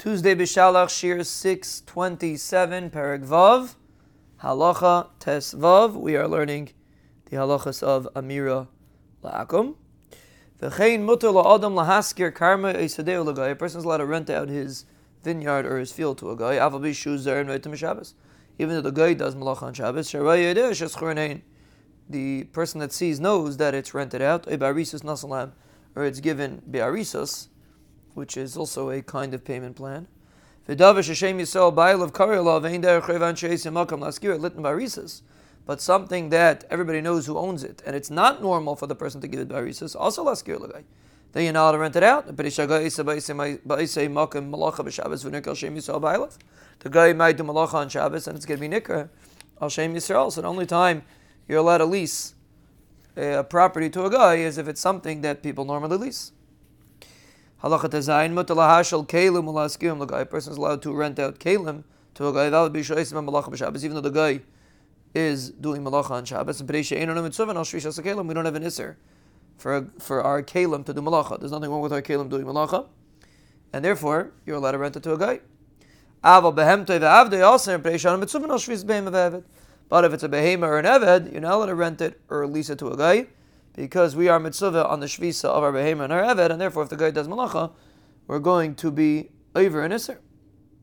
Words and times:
Tuesday 0.00 0.34
Bishalach 0.34 0.86
Shiur 0.86 1.26
627 1.26 2.88
Perek 2.88 3.22
Vav 3.22 3.74
Halacha 4.42 5.10
Tes 5.18 5.52
Vav. 5.52 5.92
We 5.92 6.16
are 6.16 6.26
learning 6.26 6.70
the 7.26 7.36
halachas 7.36 7.82
of 7.82 8.08
Amira 8.16 8.68
La'akum. 9.22 9.74
V'chein 10.58 11.02
mutter 11.02 11.26
la'adam 11.26 11.74
lahaskir 11.74 12.34
karma 12.34 12.72
esadeu 12.72 13.26
l'goy. 13.26 13.50
A 13.50 13.54
person 13.54 13.80
is 13.80 13.84
allowed 13.84 13.98
to 13.98 14.06
rent 14.06 14.30
out 14.30 14.48
his 14.48 14.86
vineyard 15.22 15.66
or 15.66 15.78
his 15.78 15.92
field 15.92 16.16
to 16.16 16.30
a 16.30 16.34
goy. 16.34 16.56
Aval 16.56 16.80
b'shu 16.80 17.18
zer 17.18 17.40
and 17.40 17.78
Shabbos. 17.78 18.14
Even 18.58 18.76
though 18.76 18.80
the 18.80 18.92
goy 18.92 19.14
does 19.14 19.34
malacha 19.34 19.64
on 19.64 19.74
Shabbos. 19.74 20.10
The 22.08 22.44
person 22.44 22.80
that 22.80 22.92
sees 22.92 23.20
knows 23.20 23.58
that 23.58 23.74
it's 23.74 23.92
rented 23.92 24.22
out. 24.22 24.46
Ebarisus 24.46 25.02
nasalam. 25.02 25.52
Or 25.94 26.06
it's 26.06 26.20
given 26.20 26.62
be'arisus 26.70 27.48
which 28.14 28.36
is 28.36 28.56
also 28.56 28.90
a 28.90 29.02
kind 29.02 29.34
of 29.34 29.44
payment 29.44 29.76
plan. 29.76 30.06
But 30.66 30.78
something 35.80 36.30
that 36.30 36.64
everybody 36.70 37.00
knows 37.00 37.26
who 37.26 37.38
owns 37.38 37.64
it, 37.64 37.82
and 37.86 37.96
it's 37.96 38.10
not 38.10 38.42
normal 38.42 38.76
for 38.76 38.86
the 38.86 38.94
person 38.94 39.20
to 39.20 39.28
give 39.28 39.40
it 39.40 39.48
by 39.48 39.56
barisas, 39.56 39.96
also 39.98 40.24
laskir 40.24 40.58
lagoy. 40.58 40.84
Then 41.32 41.44
you're 41.44 41.52
not 41.52 41.78
rent 41.78 41.96
it 41.96 42.02
out. 42.02 42.26
The 46.80 46.88
goy 46.88 47.14
might 47.14 47.36
do 47.36 47.44
malacha 47.44 47.74
on 47.74 47.88
Shabbos, 47.88 48.26
and 48.26 48.36
it's 48.36 48.46
going 48.46 48.60
to 48.60 48.68
be 48.68 48.74
nikra 48.74 49.08
al 49.60 49.68
shem 49.68 49.94
Yisrael. 49.94 50.32
So 50.32 50.40
the 50.40 50.48
only 50.48 50.66
time 50.66 51.02
you're 51.46 51.58
allowed 51.58 51.78
to 51.78 51.84
lease 51.84 52.34
a 53.16 53.44
property 53.44 53.90
to 53.90 54.04
a 54.04 54.10
goy 54.10 54.38
is 54.38 54.58
if 54.58 54.66
it's 54.66 54.80
something 54.80 55.20
that 55.20 55.42
people 55.42 55.64
normally 55.64 55.98
lease. 55.98 56.32
Halacha 57.62 57.90
tezayin 57.90 58.32
mutalahashal 58.32 59.06
kelim 59.06 59.44
ulaskium. 59.44 59.98
The 59.98 60.06
guy 60.06 60.24
person 60.24 60.52
is 60.52 60.58
allowed 60.58 60.80
to 60.80 60.94
rent 60.94 61.18
out 61.18 61.38
kelim 61.38 61.84
to 62.14 62.28
a 62.28 62.32
goy. 62.32 62.48
That 62.48 62.58
would 62.62 62.72
be 62.72 62.80
shoysim 62.80 63.22
malacha 63.22 63.50
b'Shabbos, 63.50 63.84
even 63.84 63.96
though 63.96 64.00
the 64.00 64.10
goy 64.10 64.40
is 65.14 65.50
doing 65.50 65.84
malacha 65.84 66.12
on 66.12 66.24
Shabbos. 66.24 66.60
And 66.60 66.70
perisha 66.70 66.98
einonu 66.98 67.22
mitzvah 67.22 67.48
al 67.48 67.56
shvishas 67.56 68.00
kelim. 68.02 68.26
We 68.26 68.32
don't 68.32 68.46
have 68.46 68.54
an 68.54 68.64
iser 68.64 68.96
for 69.58 69.88
for 69.98 70.22
our 70.22 70.42
kelim 70.42 70.86
to 70.86 70.94
do 70.94 71.02
malacha. 71.02 71.38
There's 71.38 71.52
nothing 71.52 71.70
wrong 71.70 71.82
with 71.82 71.92
our 71.92 72.00
kelim 72.00 72.30
doing 72.30 72.46
malacha, 72.46 72.86
and 73.74 73.84
therefore 73.84 74.32
you're 74.46 74.56
allowed 74.56 74.72
to 74.72 74.78
rent 74.78 74.96
it 74.96 75.02
to 75.02 75.12
a 75.12 75.18
goy. 75.18 75.40
But 76.22 76.44
if 80.04 80.12
it's 80.12 80.22
a 80.22 80.28
behema 80.28 80.62
or 80.62 80.78
an 80.78 80.84
eved, 80.86 81.32
you're 81.32 81.40
not 81.42 81.52
allowed 81.54 81.66
to 81.66 81.74
rent 81.74 82.00
it 82.00 82.20
or 82.30 82.46
lease 82.46 82.70
it 82.70 82.78
to 82.78 82.88
a 82.88 82.96
goy 82.96 83.26
because 83.74 84.16
we 84.16 84.28
are 84.28 84.38
mitzvah 84.38 84.86
on 84.86 85.00
the 85.00 85.06
shvisa 85.06 85.46
of 85.46 85.62
our 85.62 85.72
behemoth 85.72 86.04
and 86.04 86.12
our 86.12 86.22
eved, 86.22 86.50
and 86.50 86.60
therefore 86.60 86.82
if 86.82 86.88
the 86.88 86.96
goy 86.96 87.10
does 87.10 87.28
malacha, 87.28 87.72
we're 88.26 88.38
going 88.38 88.74
to 88.76 88.90
be 88.90 89.30
over 89.54 89.82
an 89.82 89.92
iser. 89.92 90.20